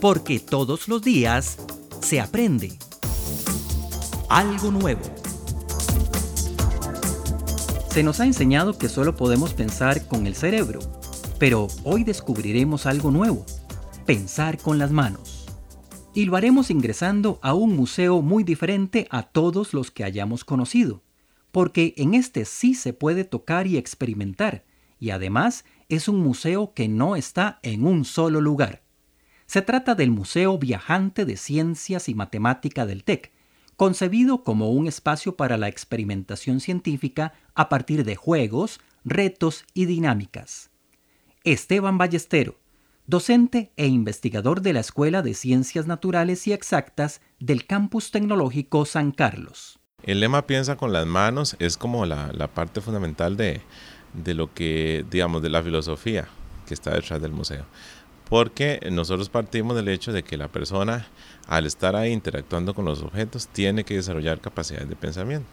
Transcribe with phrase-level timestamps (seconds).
[0.00, 1.58] porque todos los días
[2.00, 2.78] se aprende
[4.28, 5.02] algo nuevo.
[7.90, 10.80] Se nos ha enseñado que solo podemos pensar con el cerebro,
[11.38, 13.46] pero hoy descubriremos algo nuevo,
[14.04, 15.46] pensar con las manos.
[16.12, 21.02] Y lo haremos ingresando a un museo muy diferente a todos los que hayamos conocido,
[21.52, 24.64] porque en este sí se puede tocar y experimentar,
[24.98, 28.85] y además es un museo que no está en un solo lugar.
[29.46, 33.32] Se trata del Museo Viajante de Ciencias y Matemática del TEC,
[33.76, 40.70] concebido como un espacio para la experimentación científica a partir de juegos, retos y dinámicas.
[41.44, 42.58] Esteban Ballestero,
[43.06, 49.12] docente e investigador de la Escuela de Ciencias Naturales y Exactas del Campus Tecnológico San
[49.12, 49.78] Carlos.
[50.02, 53.60] El lema piensa con las manos es como la, parte fundamental de,
[54.12, 56.26] de lo que, digamos, de la filosofía
[56.66, 57.64] que está detrás del museo
[58.28, 61.06] porque nosotros partimos del hecho de que la persona
[61.46, 65.46] al estar ahí interactuando con los objetos tiene que desarrollar capacidades de pensamiento.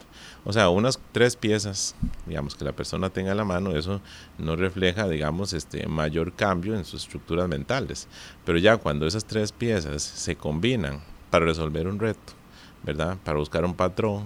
[0.43, 4.01] O sea, unas tres piezas, digamos, que la persona tenga a la mano, eso
[4.39, 8.07] no refleja, digamos, este mayor cambio en sus estructuras mentales.
[8.43, 12.33] Pero ya cuando esas tres piezas se combinan para resolver un reto,
[12.81, 13.17] ¿verdad?
[13.23, 14.25] Para buscar un patrón,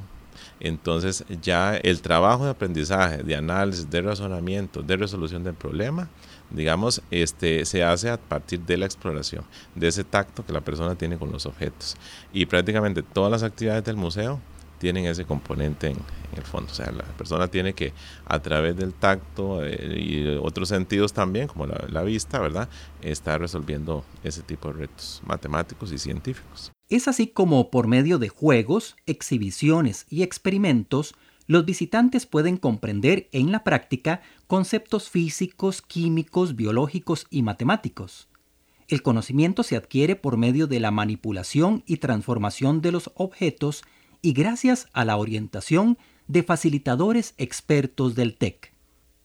[0.60, 6.10] entonces ya el trabajo de aprendizaje, de análisis, de razonamiento, de resolución del problema,
[6.50, 9.44] digamos, este, se hace a partir de la exploración,
[9.76, 11.96] de ese tacto que la persona tiene con los objetos.
[12.34, 14.40] Y prácticamente todas las actividades del museo
[14.80, 15.98] tienen ese componente en,
[16.36, 16.72] el fondo.
[16.72, 17.94] O sea, la persona tiene que,
[18.26, 22.70] a través del tacto eh, y otros sentidos también, como la, la vista, ¿verdad?,
[23.02, 26.72] estar resolviendo ese tipo de retos matemáticos y científicos.
[26.90, 33.52] Es así como por medio de juegos, exhibiciones y experimentos, los visitantes pueden comprender en
[33.52, 38.28] la práctica conceptos físicos, químicos, biológicos y matemáticos.
[38.88, 43.84] El conocimiento se adquiere por medio de la manipulación y transformación de los objetos
[44.22, 45.98] y gracias a la orientación
[46.28, 48.74] de facilitadores expertos del TEC.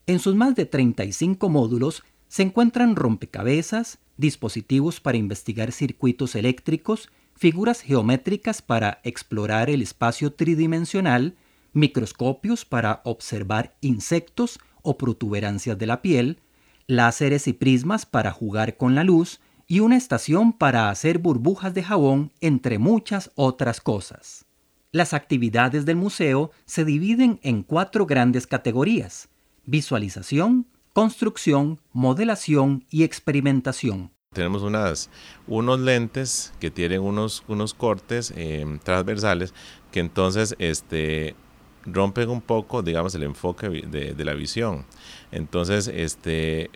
[0.06, 7.08] En sus más de 35 módulos se encuentran rompecabezas, dispositivos para investigar circuitos eléctricos,
[7.42, 11.34] figuras geométricas para explorar el espacio tridimensional,
[11.72, 16.38] microscopios para observar insectos o protuberancias de la piel,
[16.86, 21.82] láseres y prismas para jugar con la luz y una estación para hacer burbujas de
[21.82, 24.44] jabón, entre muchas otras cosas.
[24.92, 29.31] Las actividades del museo se dividen en cuatro grandes categorías,
[29.66, 34.12] visualización, construcción, modelación y experimentación.
[34.32, 35.10] Tenemos unas,
[35.47, 39.53] unos lentes que tienen unos, unos cortes eh, transversales
[39.91, 41.37] que entonces este,
[41.84, 44.84] rompen un poco, digamos, el enfoque de, la visión.
[45.31, 46.70] Entonces, este,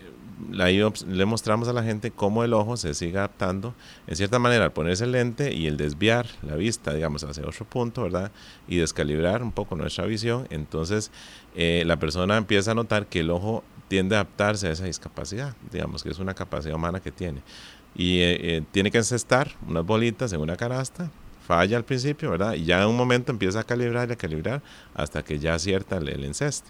[0.51, 3.73] le mostramos a la gente cómo el ojo se sigue adaptando,
[4.05, 7.65] en cierta manera, al ponerse el lente y el desviar la vista, digamos, hacia otro
[7.65, 8.31] punto, ¿verdad?
[8.67, 10.47] Y descalibrar un poco nuestra visión.
[10.49, 11.11] Entonces,
[11.55, 15.55] eh, la persona empieza a notar que el ojo tiende a adaptarse a esa discapacidad,
[15.71, 17.41] digamos, que es una capacidad humana que tiene.
[17.95, 21.09] Y eh, eh, tiene que encestar unas bolitas en una canasta
[21.47, 22.55] falla al principio, ¿verdad?
[22.55, 24.61] Y ya en un momento empieza a calibrar y a calibrar
[24.93, 26.69] hasta que ya acierta el, enceste.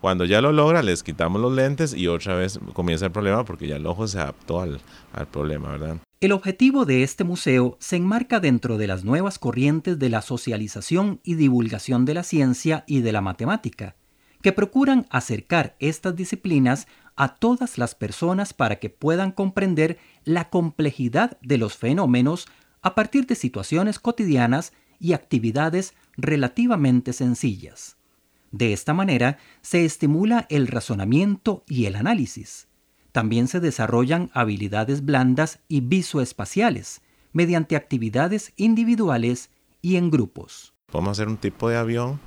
[0.00, 3.66] Cuando ya lo logra, les quitamos los lentes y otra vez comienza el problema porque
[3.66, 4.80] ya el ojo se adaptó al,
[5.12, 5.98] al problema, ¿verdad?
[6.20, 11.20] El objetivo de este museo se enmarca dentro de las nuevas corrientes de la socialización
[11.24, 13.96] y divulgación de la ciencia y de la matemática,
[14.42, 16.86] que procuran acercar estas disciplinas
[17.16, 22.48] a todas las personas para que puedan comprender la complejidad de los fenómenos
[22.82, 27.96] a partir de situaciones cotidianas y actividades relativamente sencillas.
[28.50, 32.68] De esta manera se estimula el razonamiento y el análisis.
[33.12, 37.02] También se desarrollan habilidades blandas y visoespaciales
[37.32, 39.50] mediante actividades individuales
[39.80, 40.74] y en grupos.
[40.90, 42.20] Podemos hacer un tipo de avión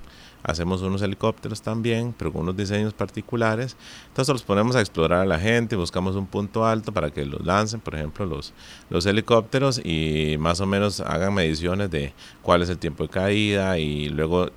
[0.45, 3.75] hacemos unos helicópteros también, pero con unos diseños particulares.
[4.07, 7.43] Entonces los ponemos a explorar a la gente, buscamos un punto alto para que los
[7.46, 8.53] lancen, por ejemplo, los,
[8.90, 13.79] los helicópteros y más o menos hagan mediciones de cuál es el tiempo de caída
[13.79, 14.49] y luego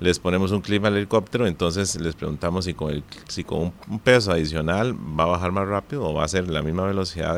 [0.00, 3.98] les ponemos un clip al helicóptero, entonces les preguntamos si con, el, si con un,
[4.00, 7.36] peso adicional va a bajar más rápido o va a ser la misma velocidad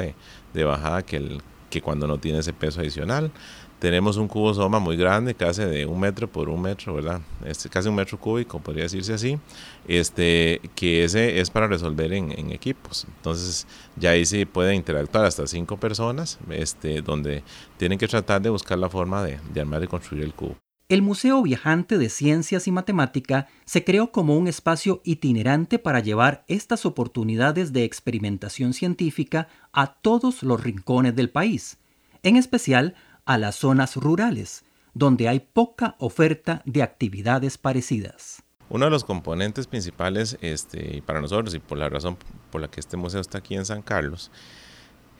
[0.54, 3.30] de bajada que, el, que cuando no tiene ese peso adicional
[3.78, 7.20] tenemos un cubo soma muy grande, casi de un metro por un metro, ¿verdad?
[7.44, 9.38] Este, casi un metro cúbico, podría decirse así,
[9.86, 13.06] este, que ese es para resolver en, equipos.
[13.16, 13.66] Entonces,
[13.96, 17.42] ya ahí sí pueden interactuar hasta cinco personas, este, donde
[17.76, 20.56] tienen que tratar de buscar la forma de, de armar y construir el cubo.
[20.88, 26.46] El Museo Viajante de Ciencias y Matemática se creó como un espacio itinerante para llevar
[26.48, 31.76] estas oportunidades de experimentación científica a todos los rincones del país
[32.22, 32.94] en especial
[33.26, 34.64] a las zonas rurales,
[34.94, 38.42] donde hay poca oferta de actividades parecidas.
[38.70, 42.16] Uno de los componentes principales este, para nosotros y por la razón
[42.50, 44.30] por la que este museo está aquí en San Carlos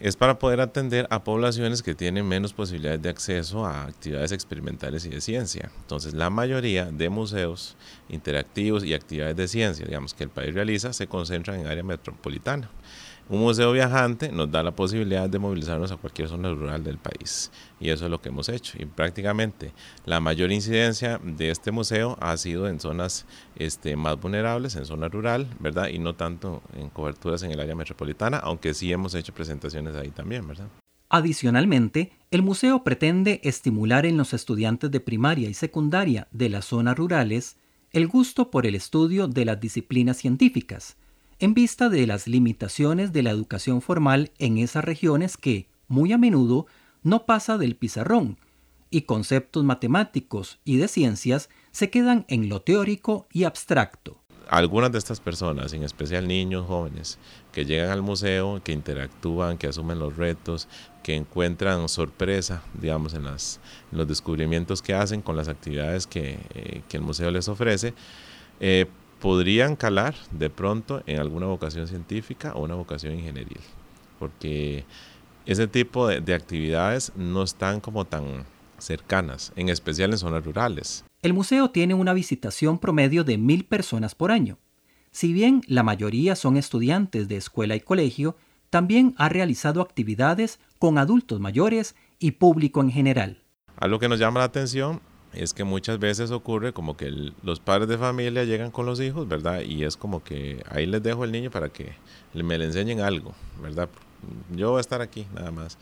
[0.00, 5.04] es para poder atender a poblaciones que tienen menos posibilidades de acceso a actividades experimentales
[5.04, 5.70] y de ciencia.
[5.80, 7.76] Entonces, la mayoría de museos
[8.08, 12.70] interactivos y actividades de ciencia, digamos, que el país realiza, se concentran en área metropolitana.
[13.30, 17.50] Un museo viajante nos da la posibilidad de movilizarnos a cualquier zona rural del país
[17.78, 18.78] y eso es lo que hemos hecho.
[18.80, 19.72] Y prácticamente
[20.06, 23.26] la mayor incidencia de este museo ha sido en zonas
[23.56, 25.88] este, más vulnerables, en zona rural, ¿verdad?
[25.88, 30.08] Y no tanto en coberturas en el área metropolitana, aunque sí hemos hecho presentaciones ahí
[30.08, 30.68] también, ¿verdad?
[31.10, 36.96] Adicionalmente, el museo pretende estimular en los estudiantes de primaria y secundaria de las zonas
[36.96, 37.56] rurales
[37.92, 40.96] el gusto por el estudio de las disciplinas científicas,
[41.38, 46.18] en vista de las limitaciones de la educación formal en esas regiones que, muy a
[46.18, 46.66] menudo,
[47.02, 48.38] no pasa del pizarrón,
[48.90, 54.20] y conceptos matemáticos y de ciencias se quedan en lo teórico y abstracto.
[54.48, 57.18] Algunas de estas personas, en especial niños jóvenes,
[57.52, 60.68] que llegan al museo, que interactúan, que asumen los retos,
[61.02, 67.00] que encuentran sorpresa, digamos, en, los descubrimientos que hacen con las actividades que, eh, el
[67.02, 67.92] museo les ofrece,
[68.58, 68.86] eh,
[69.20, 73.60] podrían calar de pronto en alguna vocación científica o una vocación ingenieril,
[74.18, 74.84] porque
[75.46, 78.44] ese tipo de, actividades no están como tan
[78.78, 81.04] cercanas, en especial en zonas rurales.
[81.22, 84.58] El museo tiene una visitación promedio de mil personas por año.
[85.10, 88.36] Si bien la mayoría son estudiantes de escuela y colegio,
[88.70, 93.42] también ha realizado actividades con adultos mayores y público en general.
[93.76, 95.00] Algo que nos llama la atención
[95.32, 99.28] es que muchas veces ocurre como que los padres de familia llegan con los hijos,
[99.28, 99.60] ¿verdad?
[99.60, 101.92] Y es como que ahí les dejo el niño para que
[102.34, 103.88] me le enseñen algo, ¿verdad?
[104.54, 105.78] Yo voy a estar aquí nada más.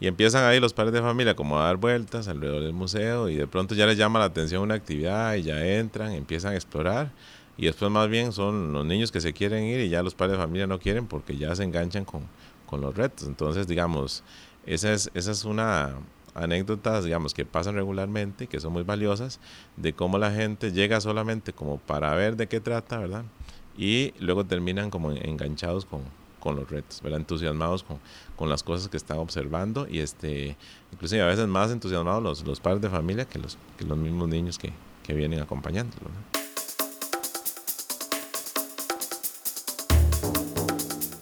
[0.00, 3.36] Y empiezan ahí los padres de familia como a dar vueltas alrededor del museo y
[3.36, 7.10] de pronto ya les llama la atención una actividad y ya entran, empiezan a explorar
[7.56, 10.38] y después más bien son los niños que se quieren ir y ya los padres
[10.38, 12.22] de familia no quieren porque ya se enganchan con,
[12.66, 13.26] con los retos.
[13.26, 14.22] Entonces, digamos,
[14.64, 15.96] esa es, esa es una,
[16.42, 19.40] anécdotas, digamos, que pasan regularmente, que son muy valiosas,
[19.76, 23.24] de cómo la gente llega solamente como para ver de qué trata, ¿verdad?
[23.76, 26.02] Y luego terminan como enganchados con,
[26.40, 27.20] con los retos, ¿verdad?
[27.20, 27.98] Entusiasmados con,
[28.36, 30.56] con, las cosas que están observando y este,
[30.92, 34.28] inclusive a veces más entusiasmados los, los padres de familia que los, que los mismos
[34.28, 36.10] niños que, que vienen acompañándolos.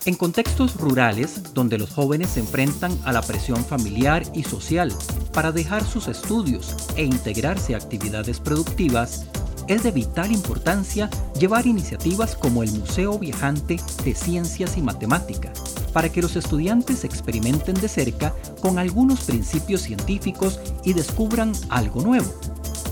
[0.07, 4.93] En contextos rurales, donde los jóvenes se enfrentan a la presión familiar y social
[5.33, 9.27] para dejar sus estudios e integrarse a actividades productivas,
[9.67, 11.11] es de vital importancia
[11.41, 15.53] llevar iniciativas como el Museo Viajante de Ciencias y Matemática,
[15.93, 18.33] para que los estudiantes experimenten de cerca
[18.63, 22.33] con algunos principios científicos y descubran algo nuevo,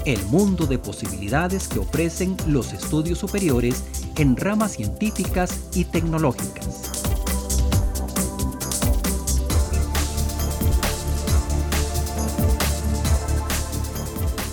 [0.05, 3.85] el mundo de posibilidades que ofrecen los estudios superiores
[4.17, 6.93] en ramas científicas y tecnológicas.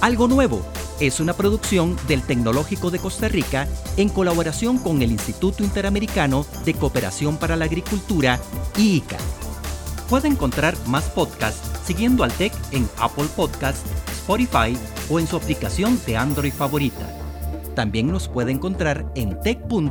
[0.02, 0.66] Algo Nuevo
[1.00, 3.68] es una producción del Tecnológico de Costa Rica
[3.98, 8.40] en colaboración con el Instituto Interamericano de Cooperación para la Agricultura,
[8.78, 9.18] IICA.
[10.10, 13.82] Puede encontrar más podcasts siguiendo al TEC en Apple Podcasts,
[14.22, 14.78] Spotify
[15.10, 17.10] o en su aplicación de Android favorita.
[17.76, 19.82] También nos puede encontrar en tech.ac.cr.